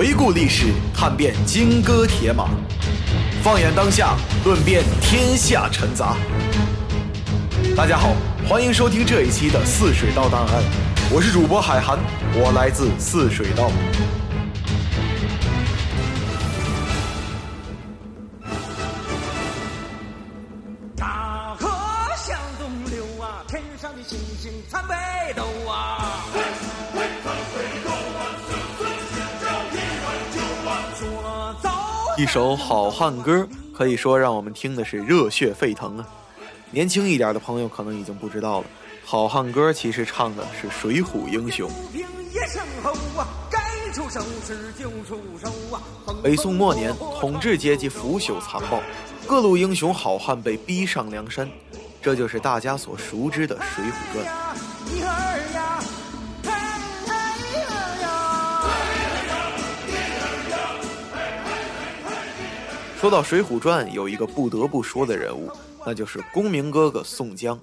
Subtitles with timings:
[0.00, 2.46] 回顾历史，探遍金戈铁马；
[3.42, 6.16] 放眼当下，论遍天下尘杂。
[7.76, 8.14] 大家好，
[8.48, 10.62] 欢迎收听这一期的《泗水道档案》，
[11.12, 11.98] 我是主播海涵，
[12.32, 13.70] 我来自泗水道。
[20.96, 21.68] 大河
[22.16, 24.94] 向东流啊，天上的星星参北
[25.36, 25.99] 斗啊。
[32.20, 36.06] 一首好汉歌，可以说让我们听的是热血沸腾啊！
[36.70, 38.66] 年轻一点的朋友可能已经不知道了，
[39.06, 41.70] 好汉歌其实唱的是水浒英雄。
[46.22, 48.82] 北宋末年，统治阶级腐朽残暴，
[49.26, 51.48] 各路英雄好汉被逼上梁山，
[52.02, 55.24] 这就是大家所熟知的《水浒传》。
[63.00, 65.50] 说到《水浒传》，有一个不得不说的人物，
[65.86, 67.58] 那就是公明哥哥宋江。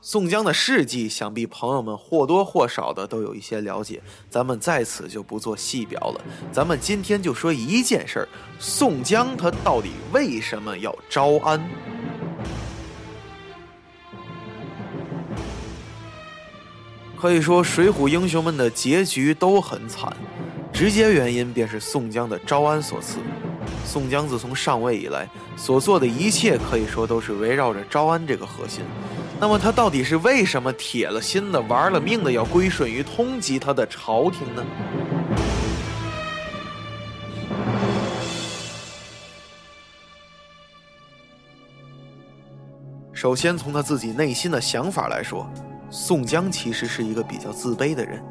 [0.00, 6.24] 宋江的事迹，想必朋友们或多或少的都有一些了解，咱们在此就不做细表了。
[6.50, 11.62] 咱们今天就说一件事儿：宋江他到底为什么要招安？
[17.20, 20.16] 可以说，水浒英雄们的结局都很惨，
[20.72, 23.18] 直接原因便是宋江的招安所赐。
[23.84, 28.82] 宋江自从上位以来，所做的一切可以说都是围绕着招安这个核心。
[29.38, 34.64] 那么他到底是为什么铁了心的、玩了命的要归顺于通缉他的朝廷呢？
[43.12, 45.50] 首先，从他自己内心的想法来说，
[45.90, 48.22] 宋江其实是一个比较自卑的人，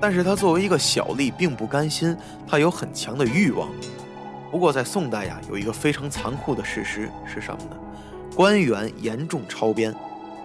[0.00, 3.68] 但是他作为一个小吏，并不甘心，他有很强的欲望。
[4.56, 7.76] 不过在宋代呀，有一个非常残酷的事实是什么呢？
[8.34, 9.94] 官员严重超编。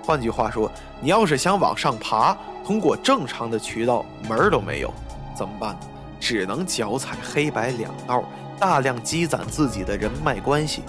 [0.03, 4.93] 换句话说，你要是想往上爬，通过正常的渠道门儿都没有，
[5.33, 5.77] 怎么办？
[6.19, 8.21] 只能脚踩黑白两道，
[8.59, 10.83] 大量积攒自己的人脉关系。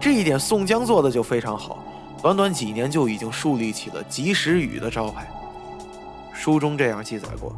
[0.00, 1.78] 这一点宋江做的就非常好，
[2.20, 5.30] 短短几年就已经树立起了及时雨的招牌。
[6.32, 7.54] 书中这样记载过：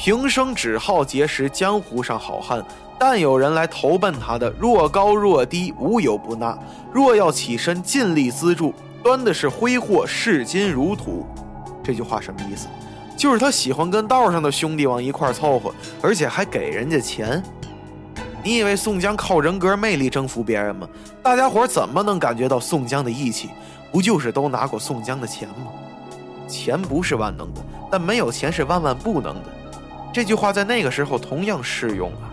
[0.00, 2.64] 平生只好结识江湖上好汉，
[2.98, 6.58] 但有人来投奔他的，若高若低，无有不纳。
[6.90, 8.72] 若要起身尽力资助，
[9.02, 11.26] 端的是挥霍视金如土。
[11.84, 12.66] 这句话什么意思？
[13.14, 17.42] 就是他喜欢跟道上的兄弟往一块凑合，而且还给人家钱。
[18.42, 20.88] 你以为宋江靠人格魅力征服别人吗？
[21.22, 23.50] 大家伙怎么能感觉到宋江的义气？
[23.92, 25.66] 不就是都拿过宋江的钱吗？
[26.48, 27.60] 钱不是万能的，
[27.90, 29.59] 但没有钱是万万不能的。
[30.12, 32.30] 这句话在那个时候同样适用啊。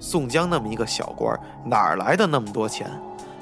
[0.00, 2.90] 宋江那么一个小官儿，哪来的那么多钱？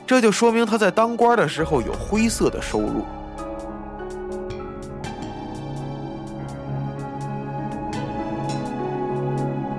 [0.06, 3.04] 这就说明他在当官的时候有灰色的收入。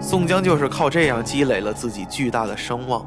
[0.01, 3.05] 宋江就是靠这样积累了自己巨大的声望。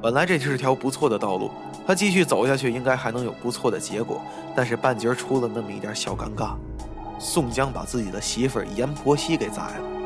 [0.00, 1.50] 本来这是条不错的道路，
[1.86, 4.20] 他继续走下去应该还能有不错的结果。
[4.54, 6.54] 但是半截出了那么一点小尴尬，
[7.18, 10.01] 宋江把自己的媳妇阎婆惜给宰了。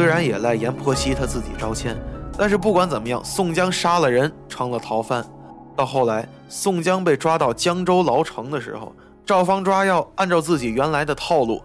[0.00, 1.94] 虽然也赖阎婆惜他自己招欠，
[2.38, 5.22] 但是不管怎么样，宋江杀了人，成了逃犯。
[5.76, 8.96] 到后来，宋江被抓到江州牢城的时候，
[9.26, 11.62] 赵方抓药，按照自己原来的套路，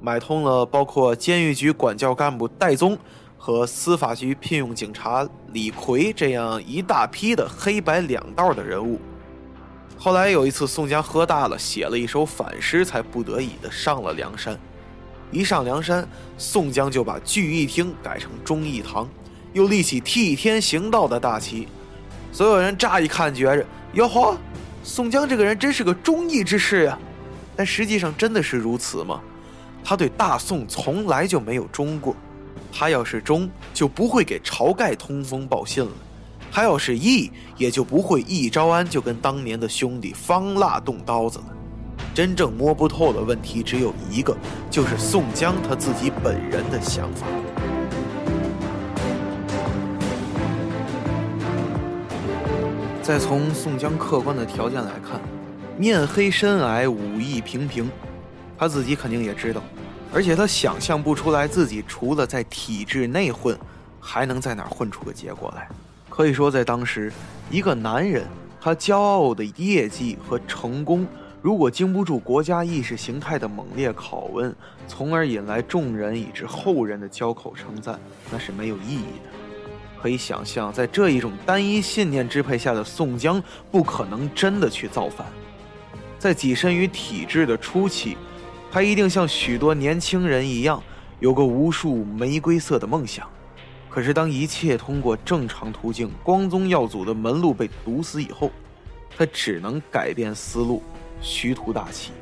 [0.00, 2.96] 买通了包括监狱局管教干部戴宗
[3.36, 8.98] 和司法局聘用警察李逵这样一大批的黑白两道的人物。
[9.98, 14.58] 后来有一次，宋江喝大了，写了一首反诗，才不得已的上了梁山。
[15.30, 16.06] 一上梁山，
[16.38, 19.08] 宋江就把聚义厅改成忠义堂，
[19.52, 21.66] 又立起替天行道的大旗。
[22.32, 24.36] 所有人乍一看觉着，哟呵，
[24.82, 26.98] 宋江这个人真是个忠义之士呀。
[27.56, 29.20] 但实际上真的是如此吗？
[29.84, 32.16] 他对大宋从来就没有忠过。
[32.72, 35.90] 他要是忠，就不会给晁盖通风报信了；
[36.50, 41.53] 他要是义，也就不会一招安就跟当年的兄弟方腊动刀子了。
[42.14, 44.36] 真正摸不透的问题只有一个，
[44.70, 47.26] 就是宋江他自己本人的想法。
[53.02, 55.20] 再从宋江客观的条件来看，
[55.76, 57.90] 面黑身矮，武艺平平，
[58.56, 59.60] 他自己肯定也知道，
[60.12, 63.58] 而且他想象不出来自己除了在体制内混，
[63.98, 65.68] 还能在哪儿混出个结果来。
[66.08, 67.12] 可以说，在当时，
[67.50, 68.24] 一个男人
[68.60, 71.04] 他骄傲的业绩和成功。
[71.44, 74.56] 如果经不住国家意识形态的猛烈拷问，
[74.88, 78.00] 从而引来众人以至后人的交口称赞，
[78.32, 79.28] 那是没有意义的。
[80.00, 85.26] 可以想象，在这一种单一信念支配下的宋江，不可能真的去造反。
[86.18, 88.16] 在跻身于体制的初期，
[88.72, 90.82] 他一定像许多年轻人一样，
[91.20, 93.28] 有个无数玫瑰色的梦想。
[93.90, 98.50] 可是，当一切通过正常途径，光宗耀祖的门路被堵死以后，
[99.14, 100.82] 他只能改变思路，
[101.24, 102.12] 虚图大器。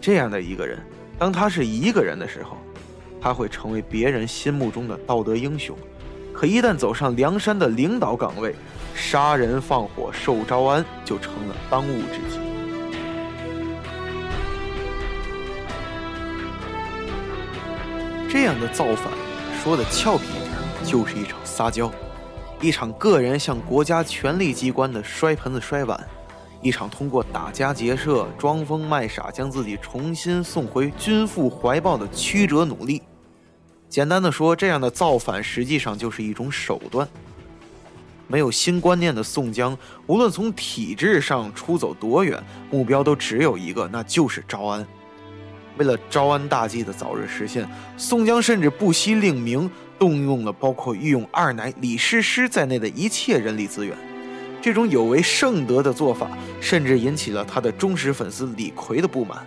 [0.00, 0.78] 这样的一个人，
[1.18, 2.58] 当他是一个人的时候，
[3.20, 5.74] 他会成为别人心目中的道德英雄；
[6.32, 8.54] 可一旦走上梁山的领导岗位，
[8.94, 12.38] 杀人放火受招安就成了当务之急。
[18.28, 19.10] 这样的造反，
[19.62, 20.54] 说的俏皮一点。
[20.84, 21.90] 就是一场撒娇，
[22.60, 25.98] 一场个人向国家权力机关的摔盆子摔碗，
[26.64, 33.02] 一场通过打家劫舍、装疯卖傻将自己重新送回君父怀抱的曲折努力。
[33.90, 37.06] 简单的说，这样的造反实际上就是一种手段。
[38.26, 39.76] 没有新观念的宋江，
[40.06, 44.86] 无论从体制上出走多远，目标都只有一个，那就是招安。
[45.76, 47.68] 为了招安大计的早日实现，
[47.98, 49.70] 宋江甚至不惜令名。
[49.96, 53.96] 动用了包括御用二奶李师师在内的一切人力资源，
[54.64, 56.26] 这种有违圣德的做法，
[56.58, 59.46] 甚至引起了他的忠实粉丝李逵的不满。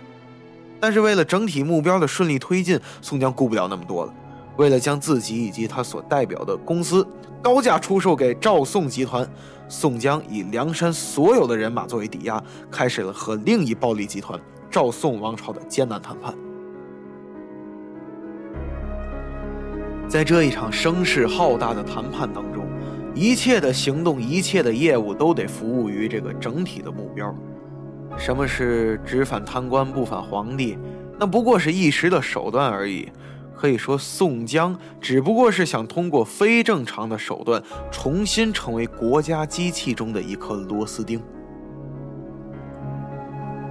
[0.78, 4.14] 但是为了整体目标的顺利推进，宋江顾不了那么多了。
[4.58, 7.04] 为了将自己以及他所代表的公司
[7.42, 9.28] 高价出售给赵宋集团，
[9.68, 16.32] 宋江以梁山所有的人马作为抵押，开始了和另一暴力集团赵宋王朝的艰难谈判。
[20.08, 22.67] 在这一场声势浩大的谈判当中，
[23.18, 27.34] 一切的行动、一切的业务都得服务于这个整体的目标。
[28.16, 30.78] 什么是只反贪官不反皇帝？
[31.18, 33.08] 那不过是一时的手段而已。
[33.56, 37.60] 可以说，宋江只不过是想通过非正常的手段，
[37.90, 41.20] 重新成为国家机器中的一颗螺丝钉。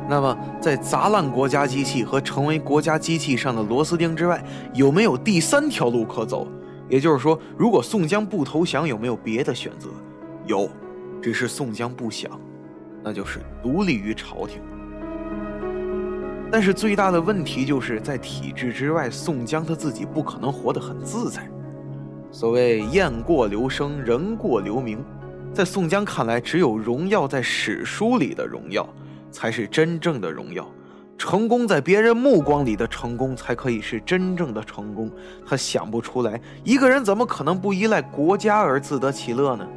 [0.09, 6.45] 那么，在砸烂国家机器和成为国家机器上的螺丝钉之外，有没有第三条路可走？
[6.89, 9.89] 也就是说，如果宋江不投降，有没有别的选择？
[10.45, 10.69] 有，
[11.21, 12.31] 只是宋江不想，
[13.03, 14.61] 那就是独立于朝廷。
[16.51, 21.49] 但是最大的问题就是在体制之外，宋江他自己不可能活得很自在。
[22.31, 25.03] 所谓雁过留声，人过留名，
[25.53, 28.87] 在宋江看来，只有荣耀在史书里的荣耀。
[29.29, 30.67] 才是真正的荣耀，
[31.17, 35.11] 成功在别人目光里的成功才可以是真正的成功。
[35.45, 39.67] 他想不出来，一个人怎么可能不依赖国家而自得其乐呢？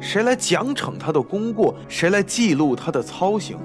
[0.00, 1.74] 谁来奖惩他的功过？
[1.88, 3.58] 谁来记录他的操行？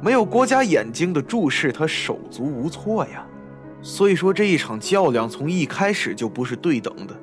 [0.00, 3.26] 没有国家眼睛的注视，他手足无措呀。
[3.82, 7.14] 所以说，这一场较量从一开始就不是对等的。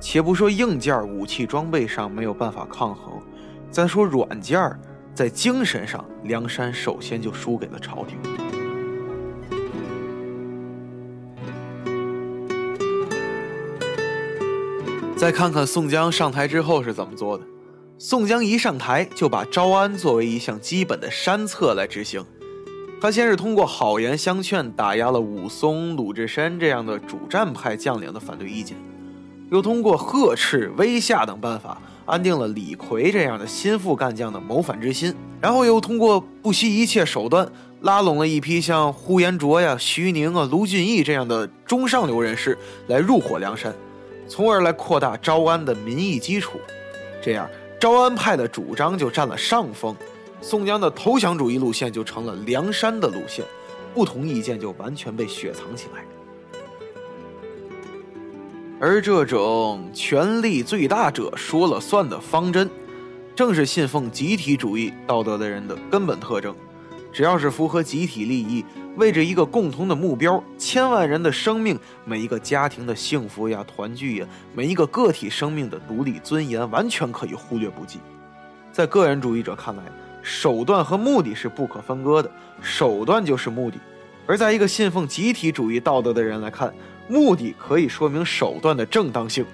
[0.00, 3.14] 且不说硬件武器装备上没有办法抗衡，
[3.70, 4.60] 再说软件。
[5.14, 8.35] 在精神上，梁山首先就输给了朝廷。
[15.16, 17.44] 再看看宋江上台之后是怎么做的。
[17.98, 22.22] 宋江一上台就把招安作为一项基本的山策来执行。
[23.00, 28.76] 他先是通过好言相劝，打压了武松、鲁智深这样的主战派将领的反对意见，
[29.50, 31.80] 又通过呵斥、威吓等办法。
[32.04, 42.56] 安定了李逵这样的心腹干将的谋反之心，然后又通过不惜一切手段拉拢了一批像呼延灼呀、徐宁啊、卢俊义这样的中上流人士
[42.86, 43.74] 来入伙梁山，
[44.28, 46.60] 从而来扩大招安的民意基础。
[47.22, 47.48] 这样，
[47.80, 49.94] 招安派的主张就占了上风，
[50.40, 53.44] 宋江的投降主义路线就成了梁山的路线，
[53.94, 56.04] 不同意见就完全被雪藏起来。
[58.78, 62.70] 而这种权力最大者说了算的方针，
[63.34, 66.54] 正是信奉集体主义道德的人的根本特征。
[67.10, 68.62] 只要是符合集体利益，
[68.96, 78.00] 为着一个共同的目标，千万人的生命，每一个家庭的幸福呀、团聚呀，每一个个体生命的独立尊严，完全可以忽略不计。
[78.72, 79.82] 在个人主义者看来，
[80.22, 82.30] 手段和目的是不可分割的，
[82.62, 83.78] 手段就是目的；
[84.26, 86.74] 而在一个信奉集体主义道德的人来看，
[87.06, 89.44] 目的可以说明手段的正当性，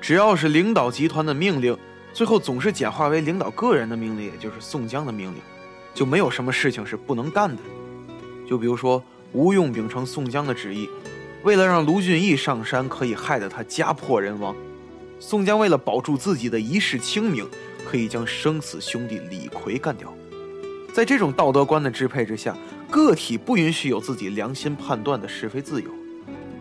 [0.00, 1.76] 只要是领导集团的命令，
[2.14, 5.40] 最后总是简化为领导个人的命令，也就是宋江的命令，
[5.92, 7.62] 就没有什么事情是不能干的。
[8.50, 9.00] 就比如说
[9.32, 10.88] 吴用秉承宋江的旨意，
[11.44, 14.52] 为了让卢俊义上山，可以害得他家破人亡；
[15.20, 17.48] 宋江为了保住自己的一世清明，
[17.88, 20.12] 可以将生死兄弟李逵干掉。
[20.92, 22.52] 在这种道德观的支配之下，
[22.90, 25.88] 个体不允许有自己良心判断的是非自由，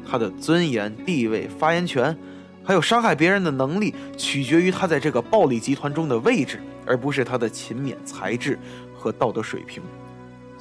[0.07, 2.15] 他的尊严、地位、发言权，
[2.63, 8.59] 还有伤害别人的能力，取决于他在这个暴力集团中的位置，而不是他的勤勉、才智
[8.95, 9.81] 和道德水平。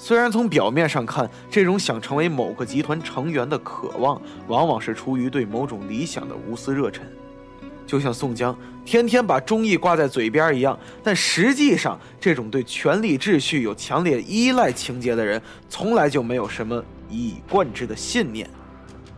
[0.00, 7.05] 虽然从表面上看，这种想成为某个集团成员的渴望，往往是出于对某种理想的无私热忱。
[7.85, 18.49] 就像宋江天天把忠义挂在嘴边一样，但实际上，这种对权力秩序有强烈依赖情节的人，从来就没有什么一以贯之的信念。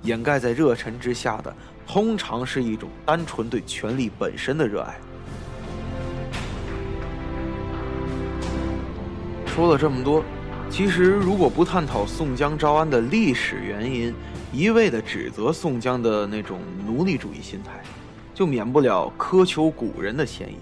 [0.02, 1.54] 掩盖在热忱之下的，
[1.86, 4.98] 通常是一种单纯对权力本身的热爱。
[9.44, 10.24] 说了这么多，
[10.70, 14.14] 其实如果不探讨宋江招安的历史原因，
[14.52, 17.72] 一味的指责宋江的那种奴隶主义心态。
[18.32, 20.56] 就免不了苛求古人的嫌疑。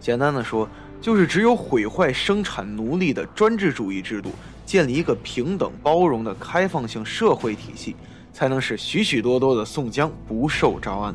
[0.00, 0.68] 简单的说，
[1.00, 4.30] 就是只有毁坏生产奴隶的专制主义制度，
[4.66, 7.94] 建立一个平等包容的开放性社会体系，
[8.32, 11.14] 才能使许许多多的宋江不受招安。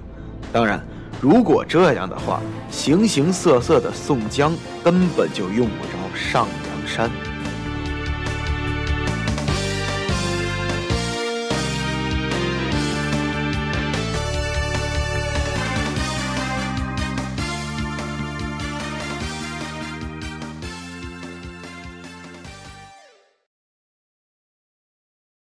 [0.54, 0.82] 当然，
[1.20, 7.29] 如果这样的话，形形色色的宋江根本就用不着上梁山。